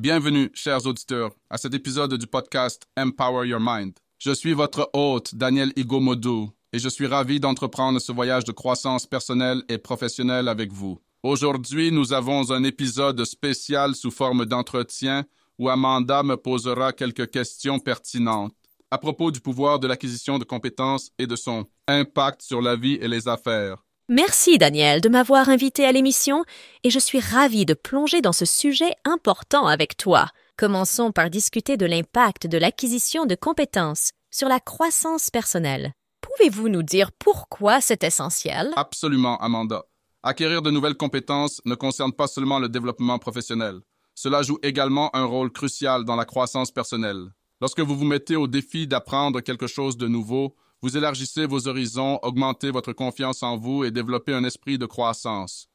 Bienvenue, 0.00 0.48
chers 0.54 0.86
auditeurs, 0.86 1.32
à 1.50 1.58
cet 1.58 1.74
épisode 1.74 2.14
du 2.14 2.28
podcast 2.28 2.86
Empower 2.96 3.48
Your 3.48 3.58
Mind. 3.60 3.94
Je 4.20 4.30
suis 4.30 4.52
votre 4.52 4.88
hôte, 4.92 5.34
Daniel 5.34 5.72
Igomodou, 5.74 6.52
et 6.72 6.78
je 6.78 6.88
suis 6.88 7.08
ravi 7.08 7.40
d'entreprendre 7.40 7.98
ce 7.98 8.12
voyage 8.12 8.44
de 8.44 8.52
croissance 8.52 9.06
personnelle 9.06 9.64
et 9.68 9.76
professionnelle 9.76 10.46
avec 10.46 10.72
vous. 10.72 11.00
Aujourd'hui, 11.24 11.90
nous 11.90 12.12
avons 12.12 12.52
un 12.52 12.62
épisode 12.62 13.24
spécial 13.24 13.96
sous 13.96 14.12
forme 14.12 14.46
d'entretien 14.46 15.24
où 15.58 15.68
Amanda 15.68 16.22
me 16.22 16.36
posera 16.36 16.92
quelques 16.92 17.32
questions 17.32 17.80
pertinentes 17.80 18.54
à 18.92 18.98
propos 18.98 19.32
du 19.32 19.40
pouvoir 19.40 19.80
de 19.80 19.88
l'acquisition 19.88 20.38
de 20.38 20.44
compétences 20.44 21.10
et 21.18 21.26
de 21.26 21.34
son 21.34 21.66
impact 21.88 22.42
sur 22.42 22.62
la 22.62 22.76
vie 22.76 22.98
et 23.00 23.08
les 23.08 23.26
affaires. 23.26 23.84
Merci 24.10 24.56
Daniel 24.56 25.02
de 25.02 25.10
m'avoir 25.10 25.50
invité 25.50 25.84
à 25.84 25.92
l'émission 25.92 26.46
et 26.82 26.88
je 26.88 26.98
suis 26.98 27.20
ravie 27.20 27.66
de 27.66 27.74
plonger 27.74 28.22
dans 28.22 28.32
ce 28.32 28.46
sujet 28.46 28.94
important 29.04 29.66
avec 29.66 29.98
toi. 29.98 30.28
Commençons 30.56 31.12
par 31.12 31.28
discuter 31.28 31.76
de 31.76 31.84
l'impact 31.84 32.46
de 32.46 32.56
l'acquisition 32.56 33.26
de 33.26 33.34
compétences 33.34 34.12
sur 34.30 34.48
la 34.48 34.60
croissance 34.60 35.28
personnelle. 35.28 35.92
Pouvez-vous 36.22 36.70
nous 36.70 36.82
dire 36.82 37.12
pourquoi 37.12 37.82
c'est 37.82 38.02
essentiel? 38.02 38.72
Absolument, 38.76 39.36
Amanda. 39.42 39.84
Acquérir 40.22 40.62
de 40.62 40.70
nouvelles 40.70 40.96
compétences 40.96 41.60
ne 41.66 41.74
concerne 41.74 42.14
pas 42.14 42.28
seulement 42.28 42.60
le 42.60 42.70
développement 42.70 43.18
professionnel. 43.18 43.78
Cela 44.14 44.40
joue 44.40 44.58
également 44.62 45.14
un 45.14 45.24
rôle 45.26 45.52
crucial 45.52 46.06
dans 46.06 46.16
la 46.16 46.24
croissance 46.24 46.70
personnelle. 46.70 47.26
Lorsque 47.60 47.80
vous 47.80 47.94
vous 47.94 48.06
mettez 48.06 48.36
au 48.36 48.46
défi 48.46 48.86
d'apprendre 48.86 49.42
quelque 49.42 49.66
chose 49.66 49.98
de 49.98 50.08
nouveau, 50.08 50.56
vous 50.82 50.96
élargissez 50.96 51.46
vos 51.46 51.66
horizons, 51.66 52.18
augmentez 52.22 52.70
votre 52.70 52.92
confiance 52.92 53.42
en 53.42 53.56
vous 53.56 53.84
et 53.84 53.90
développez 53.90 54.32
un 54.32 54.44
esprit 54.44 54.78
de 54.78 54.86
croissance. 54.86 55.68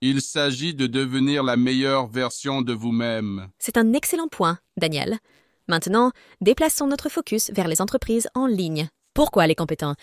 Il 0.00 0.20
s'agit 0.20 0.74
de 0.74 0.86
devenir 0.86 1.42
la 1.42 1.56
meilleure 1.56 2.08
version 2.08 2.60
de 2.60 2.72
vous-même. 2.72 3.48
C'est 3.58 3.76
un 3.76 3.92
excellent 3.92 4.28
point, 4.28 4.58
Daniel. 4.76 5.18
Maintenant, 5.68 6.10
déplaçons 6.40 6.88
notre 6.88 7.08
focus 7.08 7.50
vers 7.54 7.68
les 7.68 7.80
entreprises 7.80 8.28
en 8.34 8.46
ligne. 8.46 8.88
Pourquoi 9.14 9.46
les 9.46 9.54
compétents? 9.54 9.94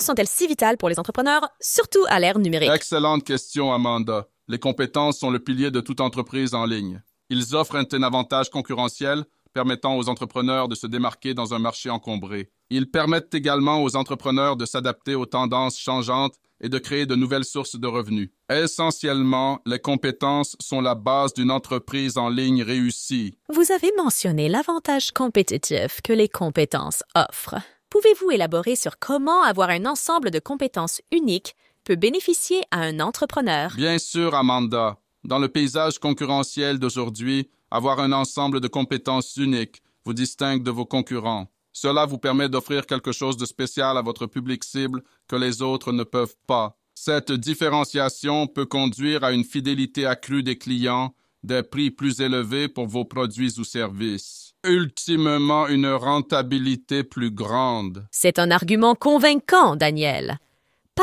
Sont-elles 0.00 0.26
si 0.26 0.46
vitales 0.46 0.76
pour 0.76 0.88
les 0.88 0.98
entrepreneurs, 0.98 1.48
surtout 1.60 2.04
à 2.08 2.18
l'ère 2.18 2.38
numérique? 2.38 2.70
Excellente 2.70 3.24
question, 3.24 3.72
Amanda. 3.72 4.26
Les 4.48 4.58
compétences 4.58 5.18
sont 5.18 5.30
le 5.30 5.38
pilier 5.38 5.70
de 5.70 5.80
toute 5.80 6.00
entreprise 6.00 6.54
en 6.54 6.64
ligne. 6.64 7.02
Ils 7.28 7.54
offrent 7.54 7.76
un 7.76 8.02
avantage 8.02 8.50
concurrentiel 8.50 9.24
permettant 9.52 9.96
aux 9.96 10.08
entrepreneurs 10.08 10.68
de 10.68 10.74
se 10.74 10.86
démarquer 10.86 11.34
dans 11.34 11.54
un 11.54 11.58
marché 11.58 11.90
encombré. 11.90 12.50
Ils 12.70 12.90
permettent 12.90 13.34
également 13.34 13.82
aux 13.82 13.96
entrepreneurs 13.96 14.56
de 14.56 14.64
s'adapter 14.64 15.14
aux 15.14 15.26
tendances 15.26 15.78
changeantes 15.78 16.36
et 16.60 16.68
de 16.68 16.78
créer 16.78 17.06
de 17.06 17.14
nouvelles 17.14 17.44
sources 17.44 17.76
de 17.76 17.86
revenus. 17.86 18.30
Essentiellement, 18.50 19.60
les 19.66 19.78
compétences 19.78 20.56
sont 20.60 20.80
la 20.80 20.94
base 20.94 21.32
d'une 21.34 21.50
entreprise 21.50 22.18
en 22.18 22.28
ligne 22.28 22.62
réussie. 22.62 23.38
Vous 23.48 23.72
avez 23.72 23.90
mentionné 23.96 24.48
l'avantage 24.48 25.10
compétitif 25.12 26.00
que 26.02 26.12
les 26.12 26.28
compétences 26.28 27.02
offrent. 27.14 27.56
Pouvez-vous 27.88 28.30
élaborer 28.30 28.76
sur 28.76 28.98
comment 28.98 29.42
avoir 29.42 29.70
un 29.70 29.86
ensemble 29.86 30.30
de 30.30 30.38
compétences 30.38 31.00
uniques 31.10 31.56
peut 31.84 31.96
bénéficier 31.96 32.62
à 32.70 32.80
un 32.80 33.00
entrepreneur? 33.00 33.72
Bien 33.74 33.98
sûr, 33.98 34.34
Amanda. 34.34 34.98
Dans 35.24 35.38
le 35.38 35.48
paysage 35.48 35.98
concurrentiel 35.98 36.78
d'aujourd'hui, 36.78 37.50
avoir 37.70 38.00
un 38.00 38.12
ensemble 38.12 38.60
de 38.60 38.68
compétences 38.68 39.36
uniques 39.36 39.82
vous 40.04 40.14
distingue 40.14 40.62
de 40.62 40.70
vos 40.70 40.86
concurrents. 40.86 41.48
Cela 41.72 42.04
vous 42.04 42.18
permet 42.18 42.48
d'offrir 42.48 42.86
quelque 42.86 43.12
chose 43.12 43.36
de 43.36 43.46
spécial 43.46 43.96
à 43.96 44.02
votre 44.02 44.26
public 44.26 44.64
cible 44.64 45.02
que 45.28 45.36
les 45.36 45.62
autres 45.62 45.92
ne 45.92 46.02
peuvent 46.02 46.36
pas. 46.46 46.76
Cette 46.94 47.32
différenciation 47.32 48.46
peut 48.46 48.66
conduire 48.66 49.24
à 49.24 49.32
une 49.32 49.44
fidélité 49.44 50.04
accrue 50.04 50.42
des 50.42 50.58
clients, 50.58 51.14
des 51.42 51.62
prix 51.62 51.90
plus 51.90 52.20
élevés 52.20 52.68
pour 52.68 52.86
vos 52.86 53.04
produits 53.04 53.58
ou 53.58 53.64
services. 53.64 54.54
Ultimement, 54.64 55.68
une 55.68 55.88
rentabilité 55.88 57.02
plus 57.02 57.30
grande. 57.30 58.06
C'est 58.10 58.38
un 58.38 58.50
argument 58.50 58.94
convaincant, 58.94 59.76
Daniel. 59.76 60.38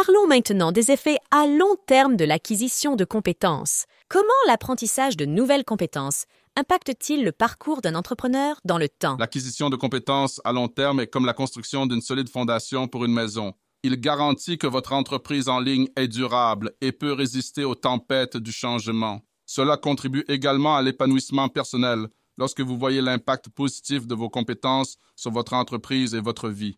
Parlons 0.06 0.28
maintenant 0.28 0.72
des 0.72 0.92
effets 0.92 1.18
à 1.32 1.48
long 1.48 1.76
terme 1.88 2.18
de 2.18 2.24
l'acquisition 2.24 2.96
de 2.96 3.04
compétences. 3.04 3.86
Comment 4.10 4.28
l'apprentissage 4.46 5.18
de 5.18 5.26
nouvelles 5.26 5.64
compétences 5.64 6.26
impacte-t-il 6.56 7.24
le 7.24 7.32
parcours 7.32 7.82
d'un 7.82 7.96
entrepreneur 7.96 8.60
dans 8.64 8.78
le 8.78 8.90
temps? 8.90 9.18
L'acquisition 9.18 9.72
de 9.72 9.76
compétences 9.76 10.40
à 10.44 10.54
long 10.54 10.68
terme 10.68 11.00
est 11.00 11.08
comme 11.08 11.26
la 11.26 11.34
construction 11.34 11.88
d'une 11.88 12.02
solide 12.02 12.30
fondation 12.30 12.88
pour 12.88 13.06
une 13.06 13.12
maison. 13.12 13.56
Il 13.82 14.00
garantit 14.00 14.60
que 14.60 14.68
votre 14.68 14.94
entreprise 14.94 15.50
en 15.50 15.60
ligne 15.60 15.88
est 15.96 16.08
durable 16.08 16.74
et 16.80 16.92
peut 16.92 17.14
résister 17.14 17.64
aux 17.64 17.74
tempêtes 17.74 18.38
du 18.38 18.52
changement. 18.52 19.22
Cela 19.48 19.78
contribue 19.78 20.26
également 20.28 20.76
à 20.76 20.84
l'épanouissement 20.84 21.50
personnel 21.50 22.06
lorsque 22.38 22.62
vous 22.62 22.78
voyez 22.78 23.02
l'impact 23.02 23.50
positif 23.50 24.06
de 24.06 24.14
vos 24.14 24.30
compétences 24.30 24.98
sur 25.16 25.32
votre 25.32 25.54
entreprise 25.54 26.14
et 26.14 26.22
votre 26.22 26.50
vie. 26.50 26.78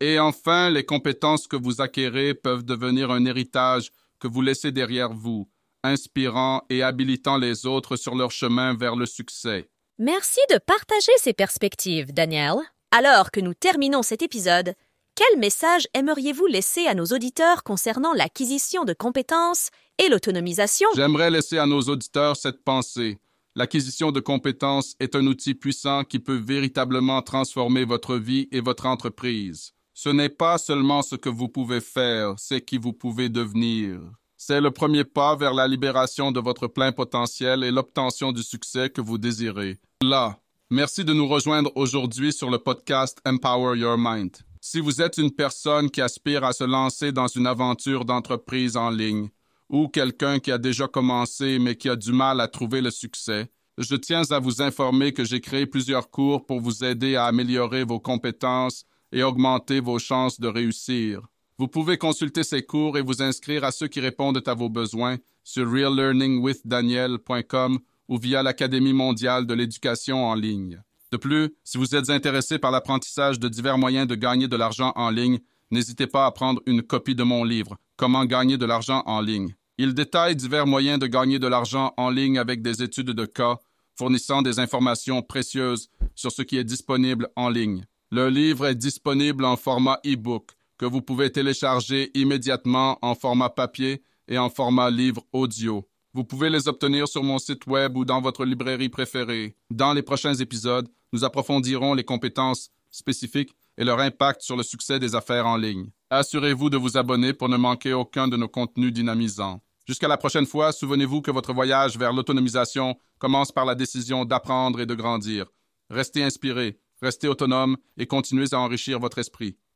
Et 0.00 0.18
enfin, 0.18 0.70
les 0.70 0.84
compétences 0.84 1.46
que 1.46 1.56
vous 1.56 1.80
acquérez 1.80 2.34
peuvent 2.34 2.64
devenir 2.64 3.10
un 3.10 3.24
héritage 3.24 3.90
que 4.18 4.28
vous 4.28 4.42
laissez 4.42 4.72
derrière 4.72 5.12
vous, 5.12 5.48
inspirant 5.82 6.62
et 6.68 6.82
habilitant 6.82 7.38
les 7.38 7.66
autres 7.66 7.96
sur 7.96 8.14
leur 8.14 8.30
chemin 8.30 8.74
vers 8.74 8.96
le 8.96 9.06
succès. 9.06 9.68
Merci 9.98 10.40
de 10.50 10.58
partager 10.58 11.12
ces 11.16 11.32
perspectives, 11.32 12.12
Daniel. 12.12 12.56
Alors 12.90 13.30
que 13.30 13.40
nous 13.40 13.54
terminons 13.54 14.02
cet 14.02 14.22
épisode, 14.22 14.74
quel 15.14 15.38
message 15.38 15.86
aimeriez-vous 15.94 16.46
laisser 16.46 16.86
à 16.86 16.94
nos 16.94 17.06
auditeurs 17.06 17.62
concernant 17.62 18.12
l'acquisition 18.12 18.84
de 18.84 18.92
compétences 18.92 19.70
et 19.98 20.10
l'autonomisation? 20.10 20.88
J'aimerais 20.94 21.30
laisser 21.30 21.56
à 21.56 21.64
nos 21.64 21.80
auditeurs 21.80 22.36
cette 22.36 22.62
pensée. 22.62 23.18
L'acquisition 23.54 24.12
de 24.12 24.20
compétences 24.20 24.94
est 25.00 25.16
un 25.16 25.26
outil 25.26 25.54
puissant 25.54 26.04
qui 26.04 26.18
peut 26.18 26.36
véritablement 26.36 27.22
transformer 27.22 27.86
votre 27.86 28.16
vie 28.16 28.48
et 28.52 28.60
votre 28.60 28.84
entreprise. 28.84 29.72
Ce 29.98 30.10
n'est 30.10 30.28
pas 30.28 30.58
seulement 30.58 31.00
ce 31.00 31.16
que 31.16 31.30
vous 31.30 31.48
pouvez 31.48 31.80
faire, 31.80 32.34
c'est 32.36 32.60
qui 32.60 32.76
vous 32.76 32.92
pouvez 32.92 33.30
devenir. 33.30 33.98
C'est 34.36 34.60
le 34.60 34.70
premier 34.70 35.04
pas 35.04 35.34
vers 35.36 35.54
la 35.54 35.66
libération 35.66 36.32
de 36.32 36.38
votre 36.38 36.66
plein 36.66 36.92
potentiel 36.92 37.64
et 37.64 37.70
l'obtention 37.70 38.30
du 38.30 38.42
succès 38.42 38.90
que 38.90 39.00
vous 39.00 39.16
désirez. 39.16 39.78
Là, 40.02 40.38
merci 40.68 41.02
de 41.02 41.14
nous 41.14 41.26
rejoindre 41.26 41.72
aujourd'hui 41.76 42.30
sur 42.30 42.50
le 42.50 42.58
podcast 42.58 43.22
Empower 43.24 43.78
Your 43.78 43.96
Mind. 43.96 44.36
Si 44.60 44.80
vous 44.80 45.00
êtes 45.00 45.16
une 45.16 45.30
personne 45.30 45.90
qui 45.90 46.02
aspire 46.02 46.44
à 46.44 46.52
se 46.52 46.64
lancer 46.64 47.10
dans 47.10 47.28
une 47.28 47.46
aventure 47.46 48.04
d'entreprise 48.04 48.76
en 48.76 48.90
ligne, 48.90 49.30
ou 49.70 49.88
quelqu'un 49.88 50.40
qui 50.40 50.52
a 50.52 50.58
déjà 50.58 50.88
commencé 50.88 51.58
mais 51.58 51.74
qui 51.74 51.88
a 51.88 51.96
du 51.96 52.12
mal 52.12 52.42
à 52.42 52.48
trouver 52.48 52.82
le 52.82 52.90
succès, 52.90 53.48
je 53.78 53.96
tiens 53.96 54.30
à 54.30 54.40
vous 54.40 54.60
informer 54.60 55.14
que 55.14 55.24
j'ai 55.24 55.40
créé 55.40 55.64
plusieurs 55.64 56.10
cours 56.10 56.44
pour 56.44 56.60
vous 56.60 56.84
aider 56.84 57.16
à 57.16 57.24
améliorer 57.24 57.84
vos 57.84 57.98
compétences 57.98 58.84
et 59.12 59.22
augmenter 59.22 59.80
vos 59.80 59.98
chances 59.98 60.40
de 60.40 60.48
réussir. 60.48 61.26
Vous 61.58 61.68
pouvez 61.68 61.96
consulter 61.96 62.44
ces 62.44 62.62
cours 62.62 62.98
et 62.98 63.02
vous 63.02 63.22
inscrire 63.22 63.64
à 63.64 63.70
ceux 63.70 63.88
qui 63.88 64.00
répondent 64.00 64.46
à 64.46 64.54
vos 64.54 64.68
besoins 64.68 65.16
sur 65.42 65.70
reallearningwithdaniel.com 65.70 67.78
ou 68.08 68.18
via 68.18 68.42
l'Académie 68.42 68.92
mondiale 68.92 69.46
de 69.46 69.54
l'éducation 69.54 70.26
en 70.26 70.34
ligne. 70.34 70.82
De 71.12 71.16
plus, 71.16 71.54
si 71.64 71.78
vous 71.78 71.94
êtes 71.94 72.10
intéressé 72.10 72.58
par 72.58 72.70
l'apprentissage 72.70 73.38
de 73.38 73.48
divers 73.48 73.78
moyens 73.78 74.06
de 74.06 74.16
gagner 74.16 74.48
de 74.48 74.56
l'argent 74.56 74.92
en 74.96 75.08
ligne, 75.10 75.38
n'hésitez 75.70 76.06
pas 76.06 76.26
à 76.26 76.32
prendre 76.32 76.60
une 76.66 76.82
copie 76.82 77.14
de 77.14 77.22
mon 77.22 77.44
livre 77.44 77.78
Comment 77.96 78.26
gagner 78.26 78.58
de 78.58 78.66
l'argent 78.66 79.02
en 79.06 79.22
ligne. 79.22 79.54
Il 79.78 79.94
détaille 79.94 80.36
divers 80.36 80.66
moyens 80.66 80.98
de 80.98 81.06
gagner 81.06 81.38
de 81.38 81.46
l'argent 81.46 81.94
en 81.96 82.10
ligne 82.10 82.36
avec 82.38 82.60
des 82.60 82.82
études 82.82 83.12
de 83.12 83.24
cas, 83.24 83.56
fournissant 83.94 84.42
des 84.42 84.58
informations 84.58 85.22
précieuses 85.22 85.88
sur 86.14 86.30
ce 86.30 86.42
qui 86.42 86.58
est 86.58 86.64
disponible 86.64 87.30
en 87.36 87.48
ligne. 87.48 87.86
Le 88.12 88.28
livre 88.28 88.66
est 88.66 88.76
disponible 88.76 89.44
en 89.44 89.56
format 89.56 89.98
e-book 90.06 90.52
que 90.78 90.86
vous 90.86 91.02
pouvez 91.02 91.32
télécharger 91.32 92.12
immédiatement 92.14 92.98
en 93.02 93.16
format 93.16 93.50
papier 93.50 94.00
et 94.28 94.38
en 94.38 94.48
format 94.48 94.90
livre 94.90 95.24
audio. 95.32 95.88
Vous 96.14 96.22
pouvez 96.22 96.48
les 96.48 96.68
obtenir 96.68 97.08
sur 97.08 97.24
mon 97.24 97.40
site 97.40 97.66
web 97.66 97.96
ou 97.96 98.04
dans 98.04 98.20
votre 98.20 98.44
librairie 98.44 98.88
préférée. 98.88 99.56
Dans 99.70 99.92
les 99.92 100.02
prochains 100.02 100.34
épisodes, 100.34 100.88
nous 101.12 101.24
approfondirons 101.24 101.94
les 101.94 102.04
compétences 102.04 102.70
spécifiques 102.92 103.56
et 103.76 103.82
leur 103.82 103.98
impact 103.98 104.40
sur 104.40 104.56
le 104.56 104.62
succès 104.62 105.00
des 105.00 105.16
affaires 105.16 105.46
en 105.46 105.56
ligne. 105.56 105.90
Assurez-vous 106.10 106.70
de 106.70 106.76
vous 106.76 106.96
abonner 106.96 107.32
pour 107.32 107.48
ne 107.48 107.56
manquer 107.56 107.92
aucun 107.92 108.28
de 108.28 108.36
nos 108.36 108.48
contenus 108.48 108.92
dynamisants. 108.92 109.60
Jusqu'à 109.84 110.08
la 110.08 110.16
prochaine 110.16 110.46
fois, 110.46 110.70
souvenez-vous 110.70 111.22
que 111.22 111.32
votre 111.32 111.52
voyage 111.52 111.98
vers 111.98 112.12
l'autonomisation 112.12 112.96
commence 113.18 113.50
par 113.50 113.64
la 113.64 113.74
décision 113.74 114.24
d'apprendre 114.24 114.80
et 114.80 114.86
de 114.86 114.94
grandir. 114.94 115.46
Restez 115.90 116.22
inspiré, 116.22 116.78
restez 117.02 117.28
autonome 117.28 117.76
et 117.96 118.06
continuez 118.06 118.46
à 118.52 118.60
enrichir 118.60 118.98
votre 118.98 119.18
esprit. 119.18 119.56